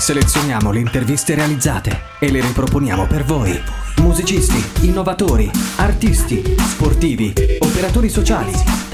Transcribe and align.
Selezioniamo 0.00 0.72
le 0.72 0.80
interviste 0.80 1.34
realizzate 1.34 2.04
e 2.20 2.30
le 2.30 2.40
riproponiamo 2.40 3.06
per 3.06 3.22
voi. 3.22 3.52
Musicisti, 3.98 4.86
innovatori, 4.86 5.50
artisti, 5.76 6.42
sportivi, 6.56 7.34
operatori 7.58 8.08
sociali. 8.08 8.50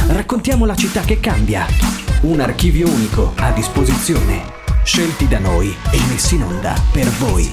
Raccontiamo 0.09 0.67
la 0.67 0.75
città 0.75 1.03
che 1.03 1.21
cambia. 1.21 1.65
Un 2.23 2.41
archivio 2.41 2.89
unico 2.89 3.35
a 3.37 3.53
disposizione. 3.53 4.43
Scelti 4.83 5.29
da 5.29 5.39
noi 5.39 5.69
e 5.69 5.99
messi 6.11 6.35
in 6.35 6.43
onda 6.43 6.75
per 6.93 7.09
voi. 7.11 7.49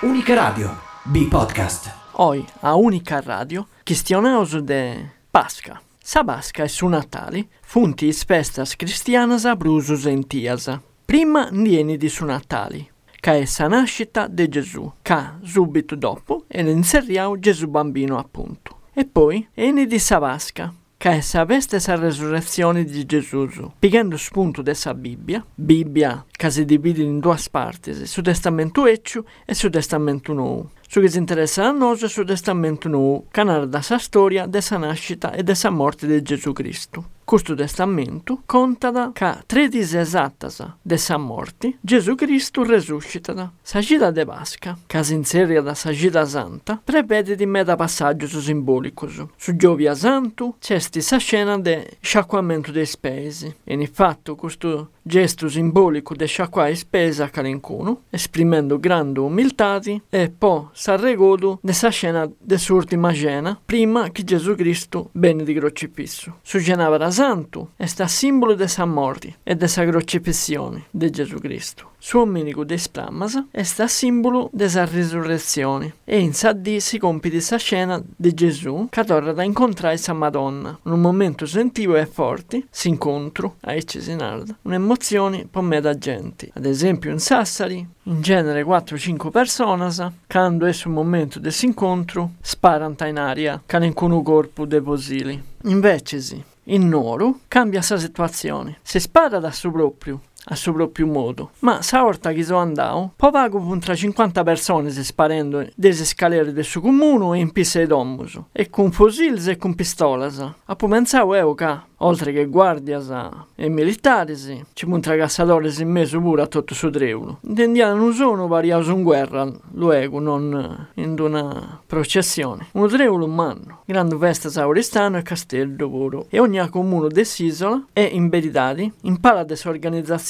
Unica 0.00 0.34
Radio, 0.34 0.76
B-Podcast. 1.04 1.94
Hoy, 2.14 2.44
a 2.62 2.74
Unica 2.74 3.20
Radio, 3.20 3.68
questionamos 3.84 4.58
de 4.58 5.12
Pasca. 5.30 5.80
Sa 6.02 6.24
Pasca 6.24 6.64
è 6.64 6.68
su 6.68 6.88
Natali, 6.88 7.48
funti 7.62 8.12
festas 8.12 8.74
cristianas 8.74 9.44
abrusus 9.44 10.04
entiasa. 10.06 10.82
Prima 11.10 11.48
nieni 11.50 11.96
di 11.96 12.08
su 12.08 12.24
Natali, 12.24 12.88
ca 13.18 13.34
è 13.34 13.44
sa 13.44 13.66
nascita 13.66 14.28
de 14.28 14.48
Gesù, 14.48 14.92
ca 15.02 15.40
subito 15.42 15.96
dopo 15.96 16.44
ne 16.46 16.70
inseriamo 16.70 17.36
Gesù 17.40 17.66
bambino 17.66 18.16
appunto. 18.16 18.82
E 18.92 19.06
poi 19.06 19.44
eni 19.54 19.88
di 19.88 19.98
sa 19.98 20.20
Pasca, 20.20 20.72
ca 20.96 21.10
è 21.10 21.20
sa 21.20 21.44
veste 21.44 21.80
sa 21.80 21.96
resurrezione 21.96 22.84
di 22.84 23.04
Gesù, 23.06 23.72
pigliando 23.76 24.16
spunto 24.16 24.62
dessa 24.62 24.94
Bibbia, 24.94 25.44
Bibbia 25.52 26.24
che 26.30 26.48
si 26.48 26.64
divide 26.64 27.02
in 27.02 27.18
due 27.18 27.36
parti, 27.50 27.92
su 28.06 28.22
testamento 28.22 28.86
Eccio 28.86 29.24
e 29.44 29.54
su 29.54 29.68
testamento 29.68 30.32
Nuovo. 30.32 30.70
Su 30.88 31.00
che 31.00 31.08
si 31.08 31.18
interessa 31.18 31.66
a 31.66 31.72
noi 31.72 31.96
su 31.96 32.22
testamento 32.22 32.88
Nuovo, 32.88 33.26
che 33.32 33.42
narra 33.42 33.82
sa 33.82 33.98
storia 33.98 34.46
dessa 34.46 34.76
nascita 34.76 35.32
e 35.32 35.42
dessa 35.42 35.70
morte 35.70 36.06
di 36.06 36.22
Gesù 36.22 36.52
Cristo. 36.52 37.18
Questo 37.30 37.54
testamento 37.54 38.42
conta 38.44 39.12
che 39.12 39.44
tre 39.46 39.68
dise 39.68 40.00
esattas 40.00 40.66
dessa 40.82 41.16
morte 41.16 41.76
Gesù 41.80 42.16
Cristo 42.16 42.64
resuscita. 42.64 43.52
Sagida 43.62 44.10
de 44.10 44.24
Pasca, 44.24 44.76
che 44.84 45.04
si 45.04 45.14
inseria 45.14 45.62
da 45.62 45.74
Sagida 45.74 46.24
Santa, 46.24 46.80
prevede 46.82 47.36
di 47.36 47.46
meta 47.46 47.76
passaggio 47.76 48.26
simbolico. 48.26 49.08
Su 49.36 49.54
Giovia 49.54 49.94
Santo 49.94 50.56
c'è 50.58 50.80
sa 50.80 51.18
scena 51.18 51.56
de 51.56 51.98
sciacquamento 52.00 52.72
dei 52.72 52.84
spesi. 52.84 53.54
E 53.62 53.74
infatti 53.74 54.34
questo 54.34 54.90
gesto 55.00 55.48
simbolico 55.48 56.16
de 56.16 56.26
sciacquare 56.26 56.74
spesa 56.74 57.26
a 57.26 57.28
calencuno, 57.28 58.02
esprimendo 58.10 58.80
grande 58.80 59.20
umiltà 59.20 59.80
e 60.08 60.32
poi 60.36 60.66
s'arregodo 60.72 61.60
dessa 61.62 61.90
scena 61.90 62.28
de 62.36 62.58
s'ultima 62.58 63.12
cena, 63.12 63.56
prima 63.64 64.10
che 64.10 64.24
Gesù 64.24 64.56
Cristo 64.56 65.10
bene 65.12 65.44
di 65.44 65.54
crocifisso. 65.54 66.38
Su 66.42 66.58
Genavra 66.58 67.10
Santo 67.20 67.72
è 67.76 67.84
sta 67.84 68.06
simbolo 68.06 68.54
dessa 68.54 68.86
morte 68.86 69.40
e 69.42 69.54
dessa 69.54 69.84
crocifissione 69.84 70.84
di 70.90 71.10
Gesù 71.10 71.36
Cristo. 71.36 71.90
Su 71.98 72.16
Ominico 72.16 72.64
de 72.64 72.78
Splammas 72.78 73.44
è 73.50 73.62
sta 73.62 73.86
simbolo 73.88 74.48
dessa 74.54 74.86
risurrezione 74.86 75.96
e 76.04 76.18
in 76.18 76.32
sa 76.32 76.54
di 76.54 76.80
si 76.80 76.96
compie 76.96 77.30
di 77.30 77.42
sa 77.42 77.58
scena 77.58 78.02
di 78.16 78.32
Gesù 78.32 78.86
che 78.88 79.04
torna 79.04 79.32
da 79.32 79.42
incontrare 79.42 79.98
sa 79.98 80.14
Madonna. 80.14 80.78
In 80.86 80.92
un 80.92 81.00
momento 81.02 81.44
sentivo 81.44 81.94
e 81.94 82.06
forte, 82.06 82.64
si 82.70 82.88
incontro, 82.88 83.56
a 83.60 83.74
ecce 83.74 84.00
si 84.00 84.14
narda, 84.14 84.56
un'emozione 84.62 85.46
per 85.50 85.60
me 85.60 85.82
da 85.82 85.98
gente. 85.98 86.50
Ad 86.54 86.64
esempio 86.64 87.10
in 87.10 87.18
Sassari, 87.18 87.86
in 88.04 88.22
genere 88.22 88.64
4-5 88.64 89.30
persone, 89.30 89.90
quando 90.26 90.64
è 90.64 90.74
un 90.86 90.92
momento 90.92 91.38
di 91.38 91.54
incontro, 91.60 92.30
sparano 92.40 92.96
in 93.04 93.18
aria, 93.18 93.62
che 93.66 93.76
un 93.76 94.22
corpo 94.22 94.64
de 94.64 94.80
posili. 94.80 95.48
Invece 95.64 96.20
sì, 96.22 96.42
in 96.70 96.88
Noro 96.88 97.40
cambia 97.48 97.82
sa 97.82 97.98
situazione. 97.98 98.78
Si 98.82 99.00
spara 99.00 99.38
da 99.38 99.50
suo 99.50 99.70
proprio, 99.70 100.20
a 100.44 100.54
suo 100.54 100.72
proprio 100.72 101.06
modo. 101.06 101.50
Ma 101.60 101.82
sa 101.82 102.04
orta 102.04 102.32
che 102.32 102.42
sono 102.42 102.58
andato, 102.58 103.12
poi 103.16 103.30
vago 103.30 103.60
contra 103.60 103.94
50 103.94 104.42
persone 104.42 104.90
si 104.90 105.04
sparendo 105.04 105.66
delle 105.74 105.94
scalere 106.04 106.52
del 106.52 106.64
suo 106.64 106.80
comune 106.80 107.38
e 107.38 107.40
in 107.40 107.52
pista 107.52 107.78
di 107.78 107.86
domus, 107.86 108.40
e 108.52 108.70
con 108.70 108.90
fusils 108.92 109.46
e 109.48 109.56
con 109.56 109.74
pistolas. 109.74 110.44
A 110.64 110.76
pensavo 110.76 111.34
io 111.34 111.54
che 111.54 111.88
oltre 112.02 112.32
che 112.32 112.46
guardias 112.46 113.12
e 113.54 113.68
militari, 113.68 114.36
ci 114.72 114.86
punta 114.86 115.16
cazzatori 115.16 115.72
in 115.78 115.90
mezzo 115.90 116.20
pure 116.20 116.42
a 116.42 116.46
tutto 116.46 116.74
su 116.74 116.90
treulo. 116.90 117.38
Intendiamo 117.42 117.96
non 117.96 118.12
sono 118.12 118.46
variati 118.46 118.90
in 118.90 119.02
guerra, 119.02 119.50
luego, 119.72 120.18
non 120.20 120.88
in 120.94 121.18
una 121.18 121.80
processione. 121.86 122.68
Un 122.72 122.88
treulo 122.88 123.24
umano, 123.24 123.82
grande 123.84 124.16
festa 124.16 124.48
sauristano 124.48 125.18
e 125.18 125.22
castello 125.22 125.88
puro. 125.88 126.26
E 126.28 126.38
ogni 126.38 126.66
comune 126.68 127.08
dell'isola 127.08 127.84
è 127.92 128.08
in 128.10 128.28
verità, 128.28 128.74
in 128.76 129.20
pala 129.20 129.44
delle 129.44 129.56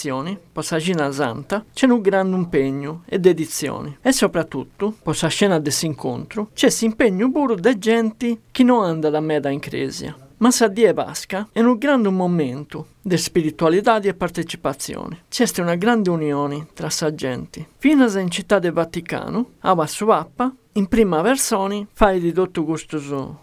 organizzazioni, 0.00 0.38
possa 0.52 0.78
scena 0.78 1.12
santa, 1.12 1.64
c'è 1.72 1.86
un 1.86 2.00
grande 2.00 2.36
impegno 2.36 3.02
e 3.06 3.18
dedizione. 3.18 3.98
E 4.00 4.12
soprattutto, 4.12 4.94
possa 5.02 5.28
scena 5.28 5.58
dell'incontro, 5.58 6.50
c'è 6.54 6.68
impegno 6.80 7.30
puro 7.30 7.54
da 7.54 7.76
gente 7.76 8.40
che 8.50 8.62
non 8.62 8.84
anda 8.84 9.10
da 9.10 9.20
me 9.20 9.40
da 9.40 9.50
incresia. 9.50 10.16
Ma 10.38 10.50
sa 10.50 10.68
die 10.68 10.94
Pasca 10.94 11.48
è 11.52 11.60
un 11.60 11.76
grande 11.76 12.08
momento 12.08 12.86
di 13.02 13.18
spiritualità 13.18 14.00
e 14.00 14.14
partecipazione. 14.14 15.24
C'è 15.28 15.44
una 15.58 15.74
grande 15.74 16.08
unione 16.08 16.68
tra 16.72 16.88
sa 16.88 17.14
gente. 17.14 17.66
Fino 17.76 18.04
a 18.04 18.20
in 18.20 18.30
città 18.30 18.58
del 18.58 18.72
Vaticano, 18.72 19.50
a 19.60 19.86
su 19.86 20.06
Papa, 20.06 20.50
in 20.74 20.86
prima 20.86 21.20
versione 21.20 21.88
fai 21.92 22.20
di 22.20 22.32
tutto 22.32 22.64
questo 22.64 22.98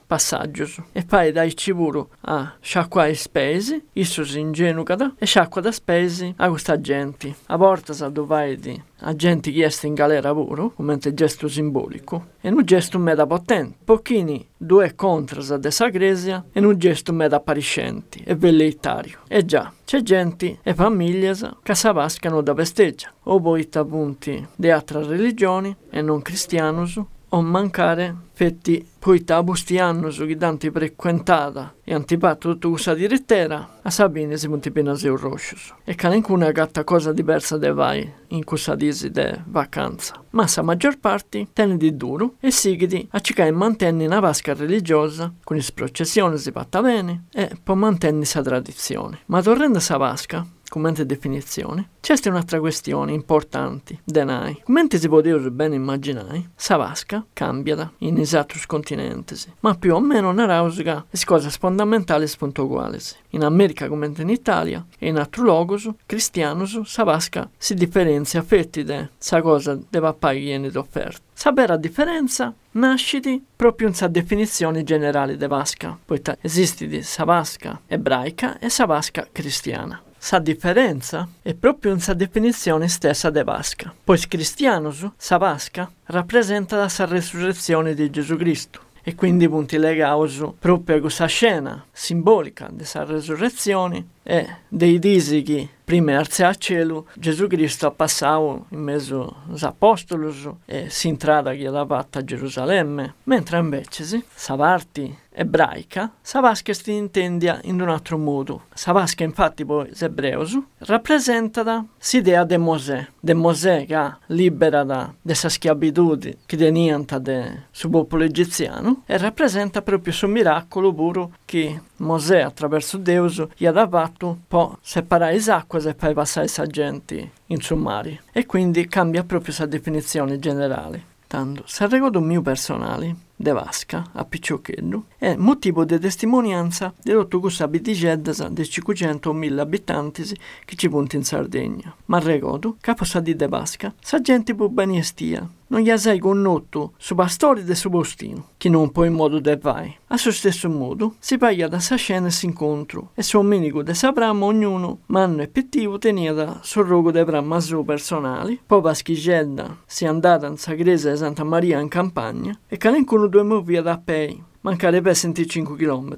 passaggio 0.08 0.68
e 0.94 1.04
fai 1.06 1.32
dai 1.32 1.56
ciburu 1.56 2.10
a 2.22 2.56
sciacquare 2.60 3.14
spesi, 3.14 3.84
isso 3.94 4.24
si 4.24 4.40
ingenucada 4.40 5.14
e 5.18 5.26
sciacqua 5.26 5.62
da 5.62 5.72
spesi 5.72 6.34
a 6.38 6.50
questa 6.50 6.80
gente. 6.80 7.36
A 7.48 7.58
volte 7.58 7.94
sa 7.94 8.08
dove 8.08 8.58
di 8.58 8.82
a 9.02 9.14
gente 9.14 9.52
che 9.52 9.66
è 9.66 9.86
in 9.86 9.94
galera 9.94 10.34
puro, 10.34 10.72
come 10.74 10.98
gesto 10.98 11.48
simbolico, 11.48 12.30
e 12.42 12.50
un 12.50 12.64
gesto 12.64 12.98
meda 12.98 13.28
potente. 13.28 13.78
Pochini 13.84 14.48
due 14.58 14.96
contras 14.96 15.52
a 15.52 15.58
dessa 15.58 15.88
e 15.88 16.60
un 16.60 16.78
gesto 16.78 17.14
meda 17.14 17.36
appariscenti 17.36 18.24
e 18.26 18.36
velleitario. 18.36 19.20
E 19.28 19.46
già, 19.46 19.72
c'è 19.86 20.02
gente 20.02 20.60
e 20.64 20.74
famiglie 20.74 21.36
che 21.62 21.76
savascano 21.76 22.42
da 22.42 22.56
festeggia, 22.56 23.12
o 23.24 23.40
poi 23.40 23.68
punti 23.68 24.48
di 24.56 24.72
altre 24.72 25.06
religioni 25.06 25.76
e 25.90 26.02
non 26.02 26.22
cristianos, 26.22 27.00
o 27.30 27.42
mancare 27.42 28.16
fetti 28.34 28.86
poi 29.00 29.24
tabusti 29.24 29.80
anno 29.80 30.12
su 30.12 30.26
chi 30.26 30.38
tanti 30.38 30.70
frequentata 30.70 31.76
e 31.84 31.94
antipatto 31.94 32.52
tutto 32.52 32.70
questa 32.70 32.94
direttera, 32.94 33.80
a 33.82 33.90
Sabine 33.90 34.38
si 34.38 34.48
punti 34.48 34.70
pena 34.70 34.96
seu 34.96 35.16
roscius. 35.16 35.74
E 35.84 35.96
calencuna 35.96 36.52
gatta 36.52 36.84
cosa 36.84 37.12
diversa 37.14 37.58
de 37.58 37.72
vai 37.72 38.14
in 38.28 38.44
questa 38.44 38.76
disi 38.76 39.10
de 39.10 39.42
vacanza. 39.46 40.22
Ma 40.32 40.46
sa 40.46 40.62
maggior 40.62 41.00
parte 41.00 41.48
tenne 41.54 41.78
di 41.78 41.96
duro 41.96 42.36
e 42.40 42.52
sigidi 42.52 43.08
a 43.12 43.20
cica 43.20 43.46
e 43.46 43.52
mantenni 43.52 44.06
una 44.06 44.20
vasca 44.20 44.54
religiosa, 44.54 45.34
con 45.44 45.58
is 45.58 45.72
processioni 45.72 46.38
si 46.38 46.52
fatta 46.52 46.82
bene, 46.82 47.24
e 47.34 47.58
poi 47.64 47.76
mantenni 47.76 48.26
sa 48.26 48.42
tradizione. 48.42 49.20
Ma 49.28 49.42
tornando 49.42 49.78
a 49.78 49.82
sa 49.82 49.98
vasca, 49.98 50.46
come 50.70 50.92
definizione, 50.94 51.90
c'è 52.02 52.16
un'altra 52.30 52.60
questione 52.60 53.12
importante, 53.12 54.00
denai. 54.04 54.62
Come 54.64 54.88
si 54.90 55.08
poteva 55.08 55.50
bene 55.50 55.76
immaginare, 55.76 56.52
sa 56.56 56.78
vasca 56.78 57.26
cambia 57.34 57.92
in 58.00 58.18
esattos 58.18 58.66
continenti, 58.66 59.36
ma 59.62 59.76
più 59.76 59.94
o 59.94 60.00
meno 60.00 60.32
narausica 60.32 61.06
le 61.10 61.20
cose 61.26 61.50
fondamentali 61.50 62.28
spunto 62.28 62.64
uguali. 62.64 62.98
In 63.32 63.44
America 63.44 63.88
come 63.88 64.12
in 64.16 64.30
Italia 64.30 64.86
e 64.98 65.08
in 65.08 65.18
altri 65.18 65.42
luoghi 65.42 65.94
cristianos 66.06 66.82
sa 66.82 67.04
vasca 67.04 67.50
si 67.58 67.74
differenzia 67.74 68.42
fetti 68.42 68.84
de 68.84 69.10
sa 69.18 69.42
cosa 69.42 69.78
deve 69.90 70.08
apparire 70.08 70.72
d'offerta. 70.72 71.26
Sapere 71.34 71.68
la 71.68 71.78
differenza 71.78 72.54
nasciti 72.72 73.44
proprio 73.56 73.88
in 73.88 73.94
sa 73.94 74.08
definizione 74.08 74.84
generale 74.84 75.38
de 75.38 75.48
vasca, 75.48 75.98
poiché 76.04 76.38
esiste 76.42 76.88
di 76.88 77.04
sa 77.04 77.26
vasca 77.26 77.82
ebraica 77.88 78.58
e 78.60 78.70
sa 78.70 78.86
vasca 78.86 79.28
cristiana. 79.32 80.02
Sa 80.20 80.40
differenza? 80.40 81.28
È 81.42 81.54
proprio 81.54 81.94
in 81.94 82.00
sa 82.00 82.14
definizione 82.14 82.88
stessa 82.88 83.30
de 83.30 83.44
vasca, 83.44 83.94
pois 84.04 84.28
cristianos, 84.28 85.08
sa 85.16 85.38
vasca, 85.38 85.90
rappresenta 86.06 86.76
la 86.78 86.90
sa 86.90 87.06
resurrezione 87.06 87.94
di 87.94 88.10
Gesù 88.10 88.36
Cristo. 88.36 88.82
E 89.04 89.16
quindi 89.16 89.48
punti 89.48 89.78
legaus 89.78 90.44
proprio 90.60 90.98
a 90.98 91.00
questa 91.00 91.28
scena 91.28 91.86
simbolica 91.94 92.68
della 92.70 93.06
resurrezione 93.06 94.06
e 94.30 94.46
dei 94.68 95.00
disi 95.00 95.42
che 95.42 95.70
prima 95.86 96.18
alzi 96.18 96.44
a 96.44 96.54
cielo 96.54 97.08
Gesù 97.14 97.48
Cristo 97.48 97.88
ha 97.88 97.92
passato 97.92 98.66
in 98.72 98.80
mezzo 98.80 99.44
agli 99.50 99.64
apostoli 99.64 100.30
e 100.66 100.90
si 100.90 101.08
intrada 101.08 101.54
che 101.54 101.70
la 101.70 101.86
fatta 101.86 102.20
a 102.20 102.24
Gerusalemme 102.26 103.14
mentre 103.24 103.58
invece 103.58 104.04
sì, 104.04 104.22
sa 104.36 104.58
parte 104.58 105.20
ebraica 105.32 106.12
sa 106.22 106.42
vasca 106.42 106.74
si 106.74 106.92
intendia 106.92 107.62
in 107.64 107.80
un 107.80 107.88
altro 107.88 108.18
modo. 108.18 108.64
Sa 108.74 108.92
vasca 108.92 109.24
infatti 109.24 109.64
poi 109.64 109.90
ebreus 109.98 110.60
rappresenta 110.80 111.86
l'idea 112.12 112.44
di 112.44 112.58
Mosè 112.58 113.08
di 113.18 113.34
Mosè 113.34 113.86
che 113.86 114.16
libera 114.28 114.84
da 114.84 115.14
questa 115.22 115.48
schiavitù 115.48 116.18
che 116.46 116.58
del 116.58 117.64
suo 117.72 117.90
popolo 117.90 118.24
egiziano 118.24 119.04
e 119.06 119.18
rappresenta 119.18 119.82
proprio 119.82 120.12
suo 120.12 120.28
miracolo 120.28 120.94
puro 120.94 121.32
che 121.46 121.80
Mosè 121.98 122.40
attraverso 122.42 122.98
Deus 122.98 123.46
gli 123.56 123.66
ha 123.66 123.88
fatto 123.88 124.38
può 124.48 124.78
separare 124.82 125.40
le 125.40 125.52
acque 125.52 125.80
e 125.88 125.96
poi 125.96 126.14
passare 126.14 126.46
i 126.48 126.68
gente 126.68 127.32
in 127.48 127.62
su 127.62 127.76
mare 127.76 128.24
e 128.32 128.46
quindi 128.46 128.88
cambia 128.88 129.24
proprio 129.24 129.56
la 129.58 129.66
definizione 129.66 130.40
generale. 130.40 131.16
Tanto, 131.28 131.64
se 131.66 131.86
ricordo 131.88 132.22
mio 132.22 132.42
personale, 132.42 133.14
de 133.36 133.52
Vasca, 133.52 134.12
a 134.14 134.24
Piccioccheddu, 134.24 135.04
è 135.18 135.36
motivo 135.36 135.84
di 135.84 136.00
testimonianza 136.00 136.94
di 137.02 137.12
tutto 137.12 137.42
questa 137.42 137.68
bitigedda 137.68 138.50
di 138.50 138.62
500.000 138.62 139.60
abitanti 139.60 140.24
che 140.64 140.76
ci 140.76 140.88
punti 140.88 141.18
in 141.18 141.26
Sardegna. 141.26 141.94
Ma 142.06 142.20
ricordo 142.20 142.78
che 142.80 142.92
a 142.92 143.20
di 143.20 143.36
de 143.36 143.48
Vasca, 143.48 143.94
sa 144.00 144.22
gente 144.22 144.56
può 144.56 144.72
stia, 145.02 145.48
non 145.68 145.82
gli 145.82 145.96
sei 145.98 146.20
connotto 146.20 146.94
su 146.98 147.16
pastori 147.16 147.64
del 147.64 147.76
suo 147.76 147.90
postino, 147.90 148.50
che 148.58 148.70
non 148.70 148.92
può 148.92 149.04
in 149.04 149.14
modo 149.14 149.40
de 149.40 149.58
vai. 149.58 149.96
A 150.08 150.18
suo 150.18 150.32
stesso 150.32 150.70
modo, 150.70 151.16
si 151.20 151.38
paglia 151.38 151.68
da 151.68 151.80
sa 151.80 151.96
scena 151.96 152.30
si 152.30 152.46
incontro, 152.46 153.12
e 153.14 153.24
suo 153.24 153.42
minico 153.42 153.84
de 153.84 153.94
sapramo 153.94 154.46
ognuno, 154.46 155.00
manno 155.08 155.42
e 155.42 155.48
pettivo 155.48 155.98
tenia 155.98 156.34
da 156.34 156.60
sul 156.62 156.86
rogo 156.86 157.12
de 157.12 157.24
bramma 157.24 157.60
suo 157.60 157.84
personali, 157.84 158.60
poi 158.66 158.82
paschigedda 158.82 159.78
si 159.86 160.06
andata 160.06 160.48
in 160.48 160.58
sagresa 160.58 161.12
di 161.12 161.18
Santa 161.18 161.44
Maria 161.44 161.80
in 161.80 161.90
campagna, 161.90 162.58
e 162.68 162.78
calencuno 162.78 163.28
due 163.28 163.62
via 163.64 163.82
da 163.82 163.98
pei, 163.98 164.42
mancare 164.62 165.02
per 165.02 165.14
25 165.14 165.76
km. 165.76 166.18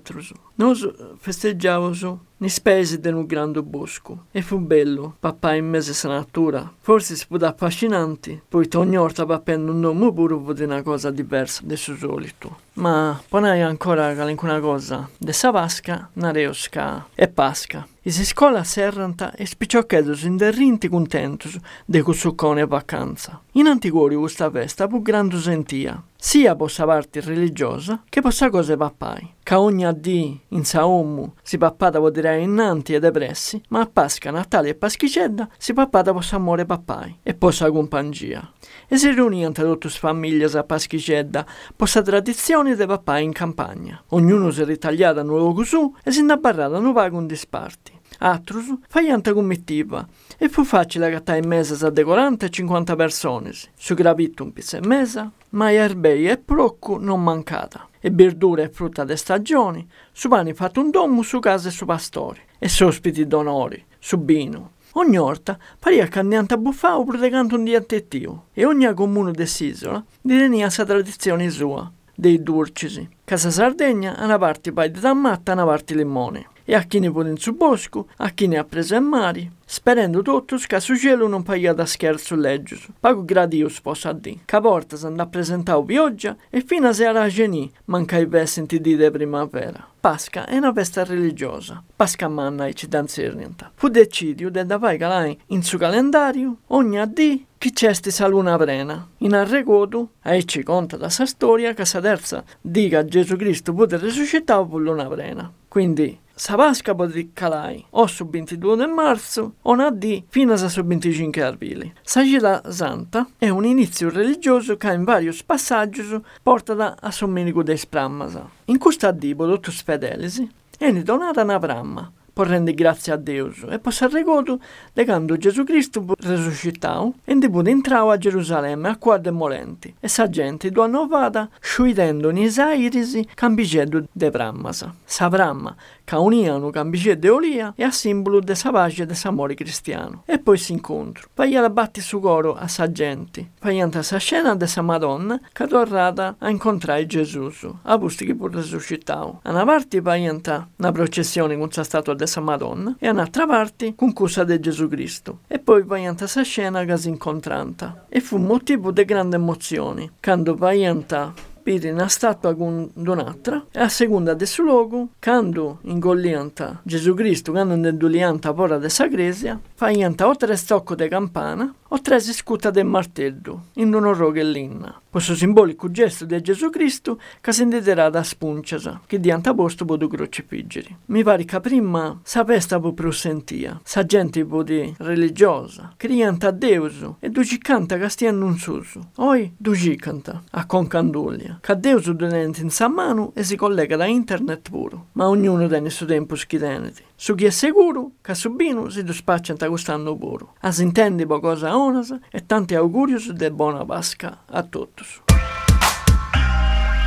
Noi 0.56 0.76
festeggiavamo 1.18 2.28
ni 2.40 2.50
spese 2.50 3.00
di 3.00 3.08
un 3.10 3.26
grande 3.26 3.62
bosco 3.62 4.26
e 4.32 4.42
fu 4.42 4.60
bello, 4.60 5.16
papà 5.20 5.56
in 5.56 5.68
mese 5.68 5.94
sa 5.94 6.08
natura. 6.08 6.72
Forse 6.80 7.16
si 7.16 7.26
può 7.28 7.38
affascinante, 7.38 8.42
poi 8.48 8.68
ogni 8.76 8.96
volta 8.96 9.26
papendo 9.26 9.72
un 9.72 9.80
nome 9.80 10.14
pure 10.14 10.54
di 10.54 10.64
una 10.64 10.82
cosa 10.82 11.12
diversa 11.12 11.62
del 11.66 11.78
suo 11.78 11.96
solito. 11.96 12.60
Ma 12.74 13.22
poi 13.28 13.62
ancora 13.62 14.08
alcuna 14.08 14.60
cosa, 14.60 15.10
de 15.18 15.34
sa 15.34 15.52
vasca, 15.52 16.10
nareosca 16.14 17.08
e 17.14 17.28
pasca. 17.28 17.86
I 18.02 18.12
si 18.12 18.26
scola 18.26 18.64
serranta 18.64 19.36
e 19.36 19.46
spicciocchedos 19.46 20.24
inderrinti 20.24 20.88
contentos 20.88 21.58
de 21.86 22.02
cussuccone 22.02 22.66
vacanza. 22.66 23.42
In 23.54 23.68
antiquori 23.68 24.16
questa 24.16 24.50
festa 24.50 24.88
fu 24.88 25.02
grande 25.02 25.38
sentia, 25.38 26.02
sia 26.22 26.54
possa 26.54 26.84
parte 26.86 27.22
religiosa 27.22 28.04
che 28.10 28.20
possa 28.20 28.50
cose 28.50 28.76
pappai. 28.76 29.36
Ca 29.42 29.62
ogni 29.62 29.86
addì 29.86 30.38
in 30.50 30.66
saommu 30.66 31.36
si 31.42 31.58
pappata 31.58 31.98
vuol 31.98 32.12
dire 32.12 32.38
innanti 32.40 32.94
e 32.94 33.00
depressi, 33.00 33.60
ma 33.70 33.80
a 33.80 33.90
Pasca, 33.92 34.30
Natale 34.30 34.70
e 34.70 34.76
Paschicedda 34.76 35.48
si 35.58 35.72
pappata 35.72 36.12
possa 36.12 36.36
amore 36.36 36.66
pappai 36.66 37.20
e 37.24 37.34
possa 37.34 37.72
compangia. 37.72 38.52
E 38.88 38.98
si 38.98 39.10
riuniano 39.12 39.54
tutte 39.54 39.88
le 39.88 39.94
famiglie 39.94 40.46
a 40.46 40.64
Paschicedda, 40.64 41.46
possa 41.74 42.02
tradizioni 42.02 42.76
de 42.76 42.86
pappai 42.86 43.24
in 43.24 43.32
campagna. 43.32 44.04
Ognuno 44.10 44.52
si 44.52 44.64
ritagliata 44.66 45.24
nuovo 45.24 45.54
cosù 45.54 45.96
e 46.04 46.12
si 46.12 46.20
innabarrata 46.20 46.78
un 46.78 46.92
vago 46.92 47.18
in 47.18 47.28
disparti. 47.28 47.99
Atrus 48.22 48.74
faianta 48.90 49.34
committiva 49.34 50.06
e 50.38 50.50
fu 50.50 50.66
facile 50.66 51.10
cattare 51.10 51.40
in 51.40 51.48
mesa 51.48 51.88
a 51.88 51.90
de 51.90 52.04
40 52.04 52.46
e 52.48 52.50
50 52.50 52.96
persone. 52.98 53.52
Su 53.76 53.94
gravitto 53.94 54.44
un 54.44 54.52
pizzo 54.52 54.76
e 54.76 54.86
mesa, 54.86 55.32
ma 55.52 55.72
erbei 55.72 56.28
e 56.28 56.38
procco 56.38 56.98
non 56.98 57.24
mancata. 57.24 57.88
E 58.02 58.10
verdure 58.12 58.64
e 58.64 58.70
frutta 58.70 59.06
de 59.06 59.16
stagioni, 59.16 59.88
su 60.12 60.28
pani 60.28 60.54
fatto 60.54 60.82
un 60.82 60.90
domo 60.90 61.22
su 61.22 61.40
casa 61.40 61.70
e 61.70 61.72
su 61.72 61.86
pastori, 61.86 62.42
e 62.58 62.68
su 62.68 62.86
ospiti 62.86 63.26
d'onori, 63.26 63.86
su 64.00 64.18
bino. 64.18 64.72
Ogni 64.94 65.18
orta 65.18 65.58
paria 65.78 66.08
candiante 66.08 66.56
a 66.56 66.58
buffao 66.58 67.04
predicando 67.06 67.56
un 67.56 67.64
diatettivo, 67.64 68.48
e 68.54 68.66
ogni 68.66 68.94
comune 68.94 69.32
dell'isola 69.32 70.04
direnia 70.22 70.70
sa 70.70 70.86
tradizione 70.86 71.50
sua, 71.50 71.90
dei 72.16 72.42
durcisi. 72.42 73.08
Casa 73.24 73.50
Sardegna, 73.50 74.18
una 74.20 74.38
parte 74.38 74.74
pai 74.74 74.92
di 74.92 75.00
tammatta, 75.00 75.54
una 75.54 75.66
parte 75.66 75.94
limone 75.94 76.48
e 76.70 76.76
a 76.76 76.84
chi 76.84 77.00
ne 77.00 77.08
vuole 77.08 77.32
in 77.32 77.38
su 77.38 77.56
bosco, 77.56 78.10
a 78.18 78.30
chi 78.30 78.46
ne 78.46 78.60
ha 78.60 78.64
preso 78.64 78.94
in 78.94 79.04
mari, 79.04 79.52
sperando 79.66 80.22
tutto 80.22 80.56
che 80.68 80.80
su 80.80 80.96
cielo 80.96 81.28
non 81.28 81.42
paia 81.42 81.74
da 81.74 81.84
scherzo 81.84 82.36
legge. 82.36 82.80
Pago 83.00 83.26
gradius 83.26 83.82
possa 83.82 84.14
dire. 84.14 84.42
Che 84.46 84.62
porta 84.62 84.96
si 84.96 85.08
andà 85.08 85.24
a 85.24 85.28
presentare 85.28 85.84
pioggia 85.84 86.38
e 86.48 86.62
fino 86.62 86.88
a 86.88 86.94
sera 86.94 87.28
geni 87.28 87.72
manca 87.86 88.20
i 88.20 88.28
vestiti 88.28 88.80
di 88.80 88.96
de 88.96 89.10
primavera. 89.10 89.84
Pasca 90.00 90.46
è 90.46 90.58
una 90.58 90.72
festa 90.72 91.04
religiosa. 91.04 91.84
Pasca 91.96 92.28
manna 92.28 92.68
e 92.68 92.76
ci 92.76 92.88
danzernenta. 92.88 93.72
Fu 93.74 93.88
decidio 93.88 94.52
de 94.52 94.64
davai 94.64 95.00
calai 95.00 95.36
in 95.48 95.64
su 95.64 95.80
calendario 95.80 96.58
ogni 96.68 97.00
addì 97.00 97.48
chi 97.58 97.74
c'è 97.74 97.92
sti 97.92 98.12
luna 98.28 98.58
prena. 98.58 99.08
In 99.18 99.34
arregoto, 99.34 100.12
e 100.24 100.46
ci 100.46 100.62
conta 100.62 100.98
da 100.98 101.10
sa 101.10 101.26
storia 101.26 101.74
che 101.74 101.84
sa 101.84 102.00
terza 102.00 102.44
dica 102.62 103.04
Gesù 103.04 103.36
Cristo 103.36 103.74
può 103.74 103.86
risuscitare 103.86 104.68
per 104.68 104.80
luna 104.80 105.08
prena. 105.08 105.52
Quindi 105.68 106.18
sa 106.40 106.56
Pasca 106.56 106.96
potrà 106.96 107.22
calare 107.34 107.84
o 107.90 108.08
sul 108.08 108.30
22 108.30 108.88
marzo 108.88 109.56
o 109.62 109.76
nadì 109.76 110.24
fino 110.30 110.54
a 110.54 110.70
sul 110.70 110.86
25 110.86 111.44
aprile. 111.44 111.94
Sa 112.02 112.24
Gita 112.24 112.62
Santa 112.72 113.28
è 113.38 113.50
un 113.50 113.66
inizio 113.66 114.10
religioso 114.10 114.78
che 114.78 114.94
in 114.94 115.04
vari 115.04 115.30
passaggi 115.46 116.02
porta 116.42 116.96
a 116.98 117.12
Sommenico 117.12 117.62
dei 117.62 117.76
Sprammasa. 117.76 118.50
In 118.66 118.78
questo 118.78 119.08
addibo 119.08 119.52
tutti 119.52 119.70
i 119.70 119.74
fedeli 119.74 120.50
è 120.78 120.94
donata 120.94 121.44
una 121.44 121.60
pramma 121.60 122.10
por 122.40 122.48
rende 122.48 122.74
grazie 122.74 123.12
a 123.12 123.18
Dio 123.18 123.52
e 123.70 123.80
possa 123.80 124.08
regoto 124.08 124.62
de 124.94 125.04
quando 125.04 125.38
Gesù 125.38 125.66
Cristo 125.66 126.06
resuscitau 126.18 127.14
e 127.26 127.36
pure 127.50 127.70
entrau 127.70 128.12
a 128.12 128.18
Gerusalemme 128.18 128.88
a 128.88 128.96
quadre 128.96 129.30
molenti 129.30 129.94
e 130.00 130.08
sa 130.08 130.30
gente 130.30 130.72
do 130.72 130.82
annovata 130.82 131.50
sciuidendo 131.60 132.30
nis 132.30 132.58
airisi 132.58 133.28
cambiceddu 133.36 134.08
de 134.14 134.32
prammasa. 134.32 134.96
Sa 135.04 135.28
pramma 135.28 135.76
ca 136.06 136.20
uniano 136.20 136.70
cambiceddu 136.70 137.20
de 137.20 137.30
olia 137.30 137.74
e 137.76 137.84
a 137.84 137.92
simbolo 137.92 138.40
de 138.40 138.54
pace 138.56 139.06
de 139.06 139.16
s'amore 139.16 139.54
cristiano. 139.54 140.24
E 140.26 140.40
poi 140.40 140.58
si 140.58 140.72
incontro. 140.72 141.28
Paia 141.34 141.60
la 141.60 141.70
batti 141.70 142.00
su 142.00 142.22
coro 142.22 142.56
a 142.56 142.70
sa 142.70 142.90
gente. 142.90 143.50
Paianta 143.60 144.02
sa 144.02 144.18
scena 144.18 144.56
de 144.56 144.66
sa 144.66 144.82
Madonna 144.82 145.38
ca 145.52 145.68
torrata 145.68 146.38
a 146.40 146.50
incontrare 146.50 147.06
Gesù 147.06 147.52
a 147.84 147.98
busti 147.98 148.26
che 148.26 148.34
pur 148.34 148.54
resuscitau. 148.54 149.40
A 149.44 149.50
una 149.52 149.66
parte 149.66 150.02
paianta 150.02 150.70
una 150.78 150.94
processione 150.94 151.58
con 151.58 151.70
sa 151.70 151.84
statua 151.84 152.14
de 152.14 152.28
sa 152.30 152.40
Madonna 152.40 152.96
e 152.98 153.10
un'altra 153.10 153.46
parte 153.46 153.96
con 153.96 154.14
cosa 154.14 154.46
di 154.46 154.58
Gesù 154.60 154.88
Cristo. 154.88 155.40
E 155.48 155.60
poi 155.60 155.84
vaianta 155.84 156.28
sa 156.28 156.44
scena 156.44 156.86
che 156.86 156.96
si 156.96 157.10
incontranta. 157.10 158.06
E 158.08 158.22
fu 158.22 158.38
motivo 158.38 158.92
di 158.92 159.04
grande 159.04 159.36
emozione, 159.36 160.12
quando 160.22 160.56
vaianta 160.56 161.34
vide 161.70 161.92
una 161.92 162.08
statua 162.08 162.56
con 162.56 162.90
un'altra 162.96 163.66
e 163.72 163.80
a 163.80 163.90
seconda 163.90 164.34
del 164.34 164.48
suo 164.48 164.64
luogo, 164.64 165.10
quando 165.22 165.80
ingollianta 165.84 166.82
Gesù 166.84 167.14
Cristo, 167.14 167.52
quando 167.52 167.76
indulianta 167.76 168.54
pora 168.54 168.78
de 168.80 168.90
sa 168.90 169.08
gresia, 169.08 169.60
faianta 169.76 170.28
o 170.28 170.36
tre 170.36 170.56
stocco 170.56 170.96
de 170.96 171.08
campana 171.08 171.74
o 171.90 172.02
tre 172.02 172.20
scuta 172.20 172.70
del 172.70 172.86
martello, 172.86 173.68
in 173.76 173.94
un 173.94 174.14
roghellina. 174.14 175.02
Questo 175.10 175.34
simbolico 175.34 175.90
gesto 175.90 176.26
di 176.26 176.40
Gesù 176.42 176.70
Cristo 176.70 177.20
che 177.42 177.52
si 177.52 177.64
intenderà 177.64 178.10
da 178.10 178.22
spunciasa, 178.22 179.02
che 179.08 179.20
dianta 179.20 179.56
posto 179.56 179.86
può 179.86 179.98
crocifiggere. 179.98 180.98
Mi 181.06 181.24
pare 181.24 181.46
che 181.46 181.60
prima 181.60 182.20
sa 182.24 182.46
festa 182.46 182.80
può 182.80 182.92
più 182.92 183.10
sentia, 183.12 183.80
sa 183.84 184.06
gente 184.06 184.46
può 184.46 184.62
di 184.62 184.94
religiosa, 185.00 185.94
crianta 185.98 186.50
a 186.50 186.52
Deus 186.52 187.16
e 187.20 187.30
du 187.30 187.42
canta 187.60 187.98
che 187.98 188.10
stia 188.10 188.30
annunzioso. 188.30 189.10
Oi 189.16 189.54
du 189.58 189.74
canta 189.98 190.44
a 190.52 190.66
concanduglia, 190.66 191.58
che 191.62 191.80
Deus 191.80 192.14
tenente 192.16 192.62
in 192.62 192.70
sa 192.70 192.88
mano 192.88 193.32
e 193.34 193.44
si 193.44 193.56
collega 193.56 193.96
da 193.96 194.06
internet 194.06 194.70
puro, 194.70 195.08
ma 195.14 195.28
ognuno 195.28 195.68
tiene 195.68 195.88
il 195.88 195.92
suo 195.92 196.06
tempo 196.06 196.36
schiteneti. 196.36 197.08
Su 197.22 197.36
chi 197.36 197.44
è 197.44 197.50
sicuro 197.50 198.12
che 198.22 198.34
su 198.34 198.50
bino 198.56 198.88
si 198.88 199.04
dispaccia 199.04 199.54
quest'anno 199.68 200.16
puro. 200.16 200.54
A 200.62 200.72
si 200.72 200.84
intende 200.84 201.26
pocosa 201.26 201.78
onas 201.78 202.18
e 202.32 202.46
tanti 202.46 202.76
auguri 202.76 203.18
di 203.34 203.52
buona 203.52 203.84
Pasca 203.84 204.44
a 204.50 204.64
tutti. 204.64 205.04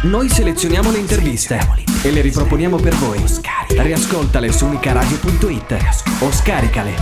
Noi 0.03 0.29
selezioniamo 0.29 0.91
le 0.91 0.99
interviste 0.99 1.59
e 2.05 2.11
le 2.11 2.21
riproponiamo 2.21 2.77
per 2.77 2.95
voi. 2.97 3.25
Riascoltale 3.71 4.53
su 4.53 4.67
unicaradio.it 4.67 6.21
o 6.21 6.31
scaricale. 6.31 6.95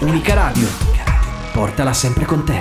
Unica 0.00 0.34
Radio. 0.34 0.68
Portala 1.54 1.94
sempre 1.94 2.26
con 2.26 2.44
te. 2.44 2.50